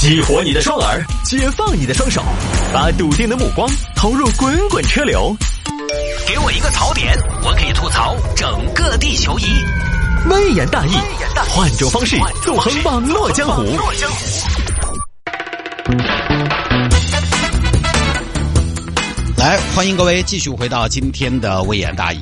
[0.00, 2.22] 激活你的双耳，解放你的双手，
[2.72, 5.36] 把笃定的目光投入滚滚车流。
[6.24, 9.46] 给我一个槽点，我可以吐槽整个地球仪。
[10.30, 10.92] 微言大义，
[11.48, 13.64] 换种方式纵横网络江湖。
[19.36, 22.20] 来，欢迎各位继续回到今天的微言大义。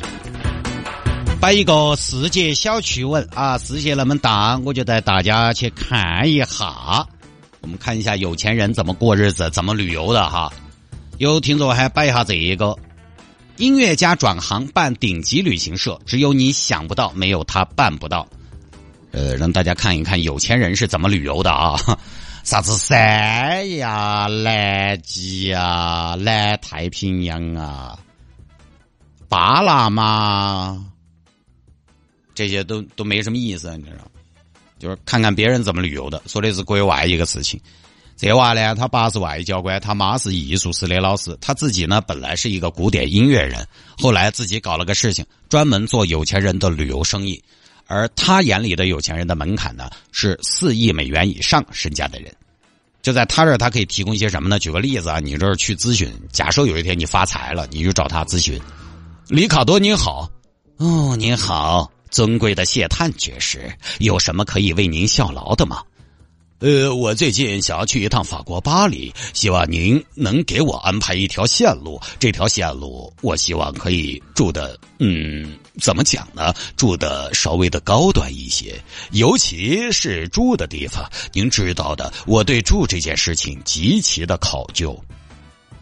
[1.38, 7.06] 摆一个世界小趣闻啊，世界那么大，我就带大家去看一下。
[7.66, 10.52] 我们看一下有钱人怎么过日子，怎么旅游的哈。
[11.18, 12.78] 有听众还摆一下这一个：
[13.56, 18.24] 音乐家转行办顶级旅行社，只有你想不到，没有他办不到。
[19.10, 21.76] 呃，让大家看一看有钱人是怎么旅游的啊。
[22.44, 27.98] 啥子三亚、南极啊、南太平洋啊、
[29.28, 30.80] 巴拿马，
[32.32, 34.04] 这些都都没什么意思，你知道。
[34.78, 37.60] 就是看看别人怎么旅游的，说的是国外一个事情。
[38.16, 43.66] 这娃呢，他爸是外交官，他妈是艺术室的老师，他自己呢本来是一个古典音乐人，
[43.98, 47.42] 后来自己搞了个事情，专门做有钱人的旅游生意。
[47.86, 52.34] 而他眼里的有钱人的门槛呢，是四亿美元以上身价的人。
[53.02, 54.58] 就在他这儿，他可以提供一些什么呢？
[54.58, 58.58] 举个例子啊，你这儿去咨询，假设有一天你发财了，你就找他咨询。
[59.28, 60.28] 里卡多您好，
[60.78, 61.88] 哦您好。
[62.16, 65.82] 尊贵的谢探爵士，有什么可以为您效劳的吗？
[66.60, 72.00] 呃，我最近想要去一趟法国巴黎，希望您能给我安排一条线路。
[72.18, 76.54] 这条线路，我希望可以住的，嗯，怎么讲呢？
[76.74, 81.04] 住的稍微的高端一些，尤其是住的地方。
[81.34, 84.98] 您知道的，我对住这件事情极其的考究。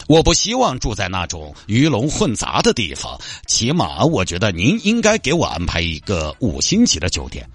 [0.07, 7.49] 我不希望住在那种鱼龙混杂的地方，起码我觉得您应该给我安排一个五星级的酒店。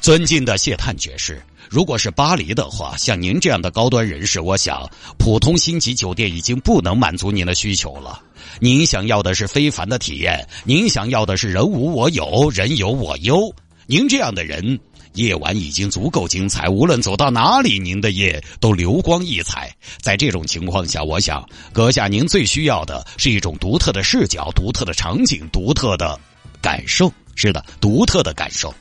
[0.00, 8.20] 尊敬的谢探爵士，如果是巴黎的话，像您这样的高端人士，我想普通星级酒店已经不能满足您的需求了。
[8.60, 13.52] 您想要的是非凡的体验，您想要的是人无我有，人有我优。
[13.86, 14.78] 您这样的人。
[15.14, 19.74] 夜晚已经足够精彩，无论走到哪里，您的夜都流光溢彩。
[20.00, 26.18] 在这种情况下，我想阁下您最需要的是一种独特的视角、独特的场景、独特的
[26.62, 27.12] 感受。
[27.34, 28.72] 是的，独特的感受，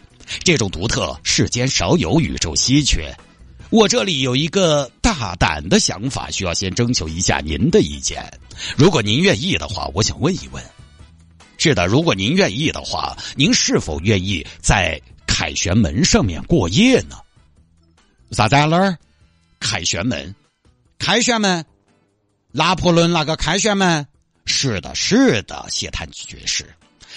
[0.44, 3.12] 这种独特世间少有，宇宙稀缺。
[3.70, 8.24] 我这里有一个大胆的想法，需要先征求一下您的意见。
[8.76, 10.64] 如果您愿意的话，我想问一问。
[11.58, 15.00] 是的，如果您愿意的话，您是否愿意在？
[15.40, 17.16] 凯旋门上面过夜呢？
[18.32, 18.98] 啥在那儿？
[19.58, 20.36] 凯旋门，
[20.98, 21.66] 凯旋门，
[22.52, 24.06] 拿破仑那个凯旋门？
[24.44, 26.66] 是的，是的，谢探爵士。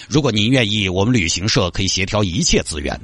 [0.07, 2.97] 如果您愿意，我们旅行社可以协调一切资源，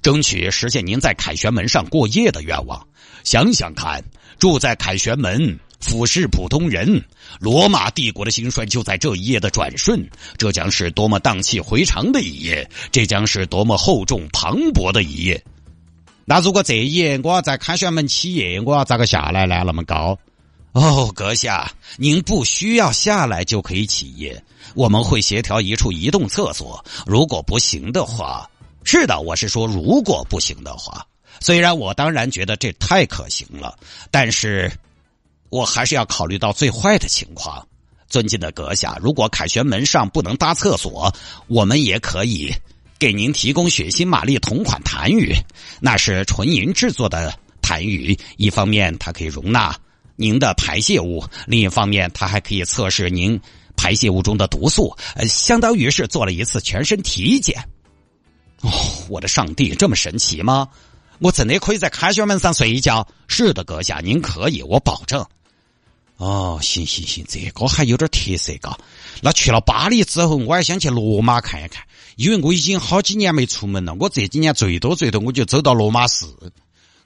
[0.00, 2.88] 争取实现您在凯旋门上过夜的愿望。
[3.24, 4.02] 想想看，
[4.38, 5.60] 住在凯旋门。
[5.82, 7.04] 俯视普通人，
[7.40, 10.08] 罗马帝国的兴衰就在这一夜的转瞬。
[10.38, 15.44] 这将是多么荡气回肠的一夜，这将是多么厚重磅礴的一夜。
[16.24, 19.62] 那如果这一夜我要在凯旋门起夜，我要咋个下来呢？
[19.66, 20.16] 那么高？
[20.70, 24.42] 哦，阁下，您不需要下来就可以起夜。
[24.74, 26.82] 我们会协调一处移动厕所。
[27.04, 28.48] 如果不行的话，
[28.84, 31.04] 是的，我是说，如果不行的话，
[31.40, 33.76] 虽然我当然觉得这太可行了，
[34.12, 34.70] 但是。
[35.52, 37.68] 我还是要考虑到最坏的情况，
[38.08, 41.14] 尊敬的阁下，如果凯旋门上不能搭厕所，
[41.46, 42.50] 我们也可以
[42.98, 45.38] 给您提供血腥玛丽同款痰盂，
[45.78, 47.30] 那是纯银制作的
[47.60, 48.18] 痰盂。
[48.38, 49.76] 一方面它可以容纳
[50.16, 53.38] 您的排泄物，另一方面它还可以测试您
[53.76, 57.62] 排泄物中的毒素，呃，相当于是做了一次全身体检。
[58.62, 58.70] 哦，
[59.10, 60.66] 我的上帝，这么神奇吗？
[61.18, 63.06] 我真的可以在凯旋门上睡一觉？
[63.28, 65.22] 是的，阁下，您可以，我保证。
[66.22, 68.78] 哦，行行行，这个还有点特色嘎。
[69.20, 71.84] 那去了巴黎之后，我还想去罗马看一看，
[72.14, 73.92] 因为我已经好几年没出门了。
[73.98, 76.24] 我这几年最多最多我就走到罗马市，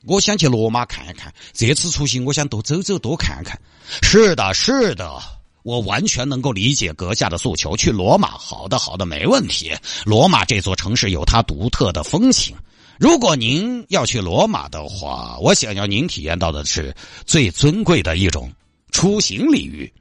[0.04, 1.32] 我想去罗马看一看。
[1.54, 3.58] 这次出行，我想多走走，多看看。
[4.02, 5.18] 是的，是的，
[5.62, 7.74] 我完全能够理解阁下的诉求。
[7.74, 9.72] 去罗马，好的，好的，没问题。
[10.04, 12.54] 罗马这座城市有它独特的风情。
[12.98, 18.52] 如果您要去罗马的话，我想要您体验到的是最尊贵的一种。
[18.96, 19.92] 出行领域，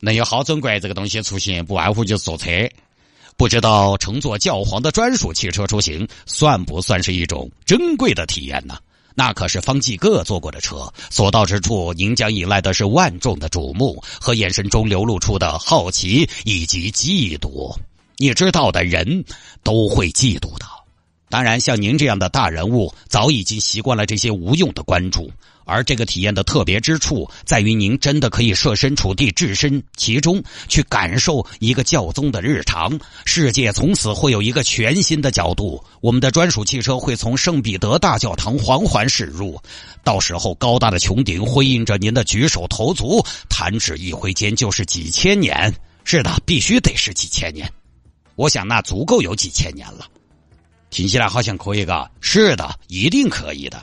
[0.00, 2.50] 能有好尊贵这个东西出行，不外乎就是坐车。
[3.36, 8.78] 不知道乘坐教皇的专属汽车出行，算不算是一种珍贵的体验呢？
[9.14, 17.72] 那可是方济各坐过的车，所到之处，您将迎来的是万众的瞩目和眼神中流露出的好奇以及嫉妒。
[18.16, 19.24] 你知道的人
[19.62, 20.66] 都会嫉妒的。
[21.32, 25.32] 当然，像您这样的大人物，早已经习惯了这些无用的关注。
[25.64, 33.00] 而这个体验的特别之处，在于您真的可以设身处地、置身其中，去感受一个教宗的日常。
[33.24, 35.82] 世界从此会有一个全新的角度。
[36.02, 39.58] 我们的专属汽车会从圣彼得大教堂缓缓驶入，
[40.04, 45.74] 到时候高大的穹顶辉映着您的举手投足，弹指一挥间就是几千年。
[46.04, 47.66] 是的，必须得是几千年。
[48.34, 50.06] 我想那足够有几千年了。
[50.92, 53.82] 听起来好像可以嘎，是的，一定可以的。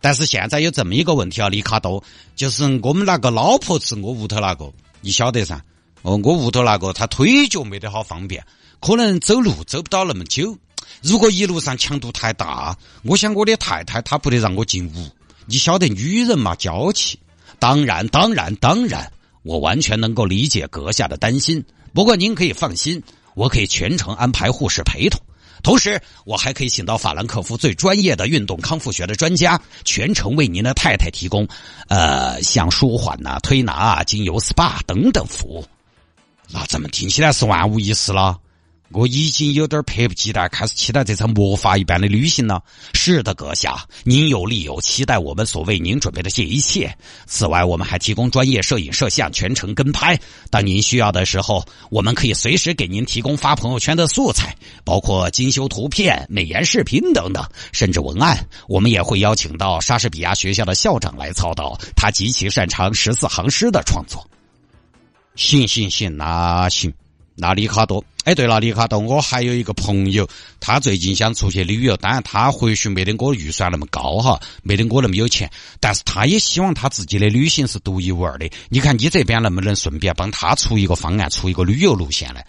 [0.00, 2.02] 但是现在有这么一个问题啊，李卡多，
[2.34, 5.62] 就是我们那个老婆子，我屋头那个，你晓得噻？
[6.02, 8.44] 哦，我屋头那个他腿脚没得好方便，
[8.80, 10.58] 可能走路走不到那么久。
[11.00, 15.08] 如果一路上强度太大，我想我的太太她不得让我进屋。
[15.46, 17.16] 你晓得女人嘛，娇气。
[17.60, 19.12] 当然，当然，当然，
[19.42, 21.64] 我完全能够理解阁下的担心。
[21.92, 23.00] 不过您可以放心，
[23.34, 25.20] 我可以全程安排护士陪同。
[25.62, 31.46] 同时，我还可以请到法兰克福最专业的运动康复学的专家，全程为您的太太提供，
[31.88, 35.64] 呃，像舒缓呐、推拿啊、精油 SPA 等等服务。
[36.48, 38.38] 那怎么听起来是万无一失了？
[38.92, 42.60] 我已经有点迫不及待，开始期待这场魔法一般的旅行了。
[42.92, 46.92] 是的，阁下，您有理由期待我们所为您准备的这一切。
[47.24, 50.18] 此外，我们还提供专业摄影摄像，全程跟拍。
[50.50, 58.44] 当您需要的时候，我们可以随时给您提供发朋友圈的素材，包括精修图片、美颜视频等等，甚至文案。
[58.66, 64.28] 我们也会邀请到莎士比亚学校的校长来操刀，他极其擅长十四行诗的创作。
[65.36, 66.92] 信信信，那行。
[67.40, 70.28] 那里卡多，哎，对了，里卡多，我还有一个朋友，
[70.60, 75.50] 他最近想出去旅游，当然他或许没得我预算那么高哈，没得我那么有钱，
[75.80, 78.46] 但是他也希望他自己的旅行是独一无二的。
[78.68, 82.46] 你看你这边能不能顺便帮他出一个方案，出一个旅游路线来？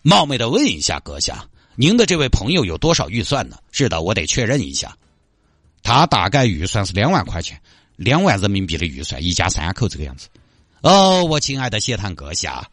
[0.00, 1.44] 冒昧的问一下阁下，
[1.76, 3.58] 您的这位朋友有多少预算呢？
[3.72, 4.96] 是的，我得确认一下，
[5.82, 7.60] 他大概预算是两万块钱，
[7.96, 10.28] 两万人民币的预算，一家三口这个样子。
[10.80, 12.66] 哦，我亲爱的谢探阁下。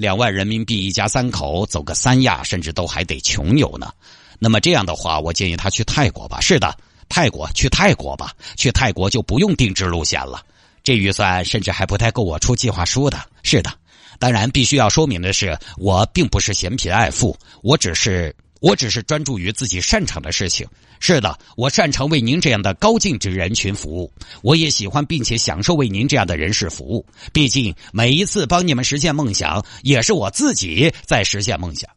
[0.00, 3.92] 两万人民币一家三口走个三亚，甚至都还得穷游呢。
[4.38, 6.40] 那么这样的话，我建议他去泰国吧。
[6.40, 6.74] 是的，
[7.06, 10.42] 泰国去泰国吧，去泰国就不用定制路线了。
[10.82, 13.18] 这预算甚至还不太够我出计划书的。
[13.42, 13.70] 是的，
[14.18, 18.34] 当然必须要说明的是，我并不是嫌贫爱富，我只是。
[18.60, 20.66] 我只是专注于自己擅长的事情。
[21.00, 24.12] 是的，我擅长为您这样的高净值人群服务。
[24.42, 27.04] 我也喜欢并且享受为您这样的人士服务。
[27.32, 31.90] 毕竟每一次帮你们实现梦想，也是我自己在实现梦想。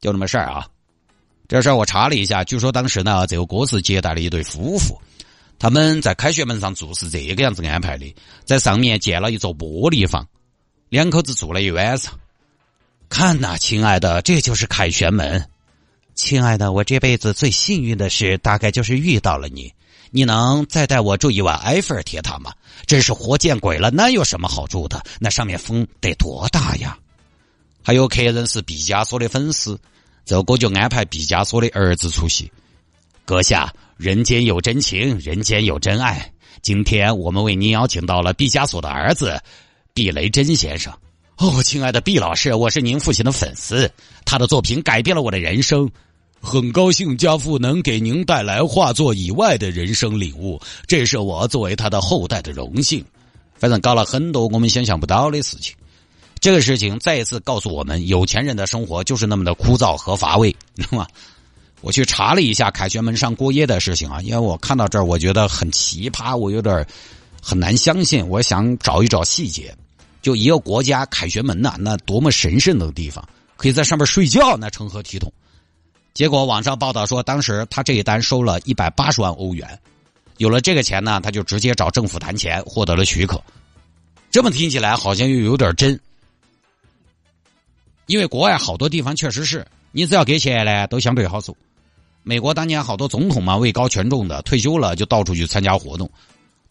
[0.00, 0.66] 就那么事儿啊。
[1.48, 5.00] 这事儿我查了一下，据说当时呢，这个郭子接待了一对夫妇，
[5.58, 8.14] 他们在凯旋门上住是这个样子安排的，
[8.44, 10.26] 在上面建了一座玻璃房，
[10.88, 12.12] 两口子住了一晚上。
[13.08, 15.46] 看呐，亲爱的，这就是凯旋门。
[16.14, 19.72] 亲爱的，我这辈子最幸运的事，大概就是遇到了你。
[20.10, 22.52] 你能再带我住一晚埃菲尔铁塔吗？
[22.86, 23.90] 真是活见鬼了！
[23.90, 25.02] 那有什么好住的？
[25.18, 26.96] 那上面风得多大呀？
[27.82, 29.78] 还有客人是毕加索的粉丝，
[30.24, 32.50] 这个就安排毕加索的儿子出席。
[33.24, 36.32] 阁下，人间有真情，人间有真爱。
[36.62, 39.40] 今天我们为您邀请到了毕加索的儿子
[39.92, 40.96] 毕雷珍先生。
[41.36, 43.90] 哦，亲爱的毕老师，我是您父亲的粉丝，
[44.24, 45.90] 他的作品改变了我的人生。
[46.40, 53.04] 很高兴家父能给您带来画作以外的人生领悟，这是我作为他的后代的荣幸。
[53.54, 55.74] 反正搞了很多我们想象不到的事情，
[56.38, 61.06] 这个事情再一次告诉我们，有钱人的生活就是那么的枯燥和乏味，知道吗？
[61.80, 66.86] 我去查了一下凯旋门上过夜的事情啊，因为我看到这儿，我觉得很奇葩，我有点
[67.42, 68.26] 很难相信。
[68.28, 69.74] 我想找一找细节，
[70.24, 73.22] 就一个国家凯旋门呐，那多么神圣的地方，
[73.58, 75.30] 可以在上面睡觉，那成何体统？
[76.14, 79.78] 结果网上报道说，当时他这一单收了一百八十万欧元，
[80.38, 83.38] 有了这个钱呢，他就直接找政府谈钱，获得了许可。
[84.30, 86.00] 这么听起来好像又有点真，
[88.06, 91.54] 因为国外好多地方确实是你只要给钱呢，都相对好走。
[92.22, 96.10] 美国当年好多总统嘛，位高权重的，退休了就到处去参加活动。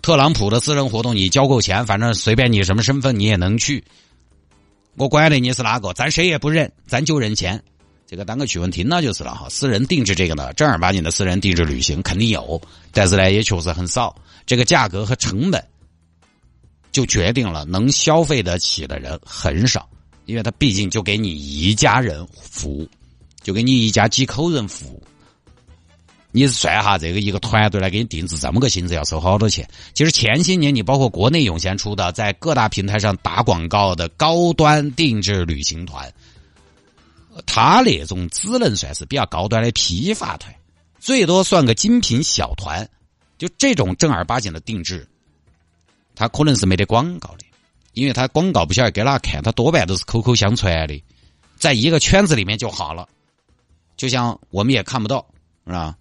[0.03, 3.81] 特朗普的私人活动，你交够钱，反正随便你什么身份，你也能去。
[4.95, 7.63] 我管的你是哪个，咱谁也不认，咱就认钱。
[8.05, 14.13] 这个当个曲文婷那就是了哈，私人定制这个呢，正儿八经的私人定制旅行肯定有，但是呢也确实很少。
[14.45, 15.65] 这个价格和成本
[16.91, 19.87] 就决定了能消费得起的人很少，
[20.25, 22.89] 因为他毕竟就给你一家人服务，
[23.41, 25.01] 就给你一家几口人服务。
[26.33, 29.65] 你算哈，这个一个团队来给你定制这么个性质要收好多钱？
[29.93, 36.11] 其实前些年你包括国内涌现出的在各大平台上打广告的高端定制旅行团。
[37.45, 40.53] 他那种只能算是比较高端的批发团，
[40.99, 42.87] 最多算个精品小团，
[43.37, 45.07] 就这种正儿八经的定制，
[46.15, 47.45] 他可能是没得广告的，
[47.93, 51.03] 因为他广告不晓得给哪看，他多半都是口口相传的，
[51.57, 53.07] 在一个圈子里面就好了。
[53.97, 55.25] 就像我们也看不到，
[55.65, 55.95] 是吧？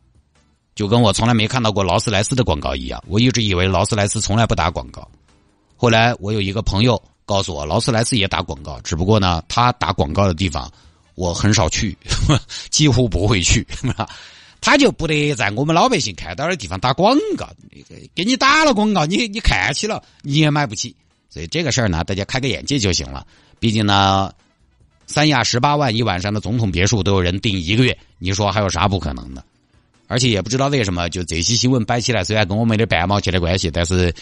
[0.75, 5.07] 就跟我从来没看到过劳斯莱斯的广告一样，我一直以为劳斯莱斯从来不打广告。
[5.76, 10.71] 后来我有一个朋友告诉我，劳斯莱斯也打广告，只不过呢，他打广告的地方
[11.14, 11.97] 我很少去，
[12.71, 13.67] 几乎不会去。
[14.62, 17.49] 他就不得在我们老百姓看到的地方打广告，
[18.14, 20.95] 给你打了广告，你你看起了你也买不起。
[21.29, 23.26] 所以这个事儿呢，大家开个眼界就行了。
[23.59, 24.33] 毕竟呢，
[25.07, 29.45] 三亚十八万一晚上的总统别墅都有人订一个月，你说还有啥不可能的？
[30.07, 34.15] 而且也不知道为什么，就这些新闻摆起来，虽然跟我没得半毛钱的关系，但是，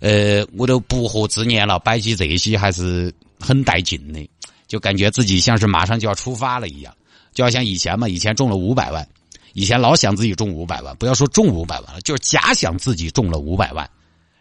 [0.00, 4.30] 呃，我都不惑之年了，摆起这些还是很带劲的，
[4.68, 6.94] 就感觉自己像是马上就要出发了一样，
[7.34, 9.06] 就好像以前嘛，以前中了五百万，
[9.54, 13.88] 以前老想自己中五百万，不要说中五百万了，就是假想自己中了五百万，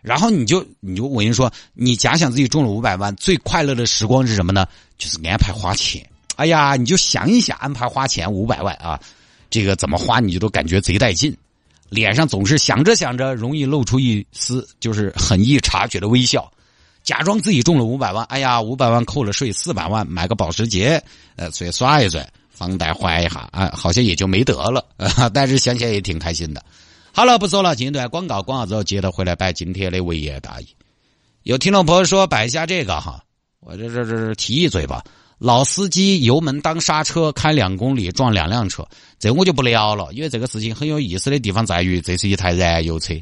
[0.01, 4.67] 然后你就你就我跟你说，你假想自己中了五百万，最快乐的时光是什么呢？
[4.97, 6.07] 就是安排花钱。
[6.35, 8.99] 哎呀，你就想一想，安排花钱五百万啊。
[9.51, 11.35] 这个怎么花你就都感觉贼带劲，
[11.89, 16.49] 脸上总是想着想着容易露出一丝就是很易察觉的微笑，
[17.03, 21.03] 假装自己中了五百万，哎呀，五百万扣了税四百万，买个保时捷，
[21.35, 24.83] 呃，嘴刷一嘴，房贷还一下，啊，好像也就没得了，
[25.33, 26.63] 但是想起来也挺开心的。
[27.11, 30.67] 好了，不说了，进段广告，广告之后接着回来摆今天的微言大义。
[31.43, 33.21] 有听众朋友说摆一下这个哈，
[33.59, 35.03] 我这这这提一嘴吧。
[35.41, 40.07] 老司机油门当刹车，开两公里撞两辆车，这我就不聊了。
[40.13, 43.15] 因为这个事情很有意思的地方在于，这是一台燃油车。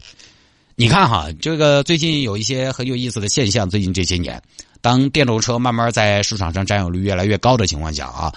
[0.76, 3.70] 你看哈，这个最近有一些很有意思的现象。
[3.70, 4.42] 最近这些年，
[4.82, 8.34] 当电动车慢慢在市场上占有率越来越高的情况下啊，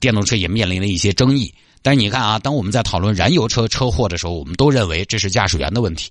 [0.00, 1.50] 电动车也面临了一些争议。
[1.80, 6.10] 但是你看啊，当我们在讨论燃油车车祸的时候，我们都认为这是驾驶员的问题；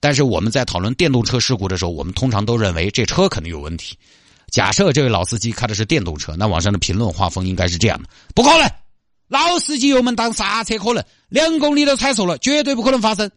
[0.00, 3.94] 但是我们在讨论电动车事故的时候，我们通常都认为这车肯定有问题。
[4.50, 8.68] 假设这位老司机开的是电动车，那网上的评论画风应该是这样的：不可能，
[9.28, 13.30] 老司机油门当刹车可能，两公里都踩错了，绝对不可能发生。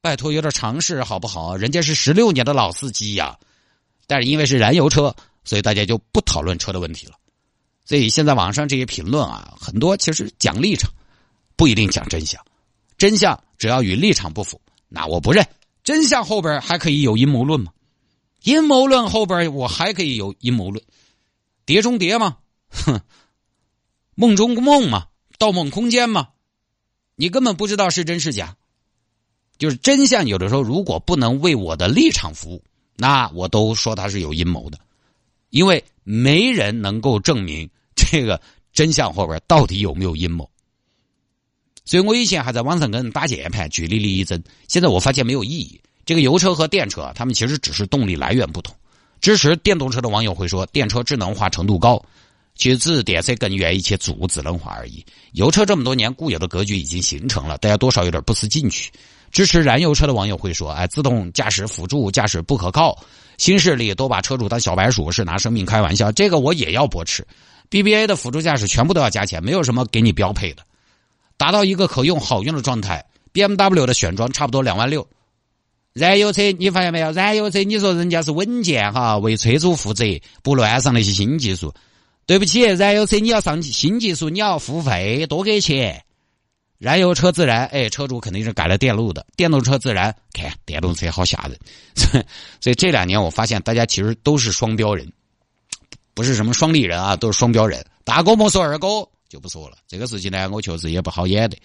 [0.00, 1.56] 拜托，有点常识好不好？
[1.56, 3.36] 人家是十六年的老司机呀。
[4.06, 7.14] 但是因为是燃油车，所以大家就不讨论车的问题了。
[7.86, 10.90] 所以现在网上这些评论啊，很多其实讲立场，
[11.56, 12.40] 不一定讲真相。
[12.98, 15.46] 真相只要与立场不符，那我不认。
[15.82, 17.72] 真相后边还可以有阴谋论吗？
[18.44, 20.84] 阴谋论后边我还可以有阴谋论，
[21.64, 22.36] 碟中谍吗？
[22.68, 23.00] 哼，
[24.14, 25.06] 梦中梦吗？
[25.38, 26.28] 盗梦空间吗？
[27.16, 28.56] 你根本不知道是真是假。
[29.56, 32.62] 就是真相，有的时候如果不能为我的立场服务，
[32.96, 34.78] 那我都说他是有阴谋的，
[35.48, 38.38] 因为没人能够证明这个
[38.74, 40.50] 真相后边到底有没有阴谋。
[41.86, 45.80] 所以我以前还在网上跟人打键盘据理力争，现在我发现没有意义。
[46.04, 48.74] 这个油车和电车，它们其实只是动力来源不同。
[49.20, 52.02] 支持电动车的网友会说，电车智能化程度高，
[52.56, 55.04] 其实电车更愿意去做智能化而已。
[55.32, 58.90] 油车这么多年固有的格局已经形成了，大家多少有点不思进取。
[59.32, 62.96] 支持燃油车的网友会说，哎，自动驾驶辅助驾驶不可靠，
[63.38, 66.12] 新势力都把车主当小白鼠，是拿生命开玩笑。
[66.12, 67.26] 这个我也要驳斥。
[67.70, 70.62] BBA 的辅助驾驶全部都要加钱，没有什么给你标配的，
[71.36, 73.04] 达到一个可用好用的状态。
[73.32, 75.04] BMW 的选装差不多两万六。
[75.94, 77.12] 燃油车，你发现没有？
[77.12, 80.04] 燃油车，你说人家是稳健哈，为车主负责，
[80.42, 81.72] 不乱上那些新技术。
[82.26, 86.04] 对不起，燃油车你要上新技术，你要付费，多给钱。
[86.78, 89.24] 燃油车自然，哎，车主肯定是改了电路的。
[89.36, 91.56] 电动车自然，看电动车好吓人。
[92.60, 95.10] 所以这两年我发现，大家其实都是双标人，
[96.12, 97.86] 不是什么双立人啊，都是双标人。
[98.02, 98.88] 大哥莫说二哥
[99.28, 101.56] 就不说了，这个事情呢，我确实也不好演的。